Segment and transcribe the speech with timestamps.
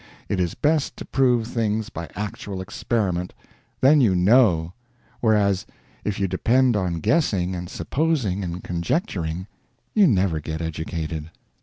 [0.27, 3.35] It is best to prove things by actual experiment;
[3.81, 4.73] then you know;
[5.19, 5.67] whereas
[6.03, 9.45] if you depend on guessing and supposing and conjecturing,
[9.93, 11.29] you never get educated.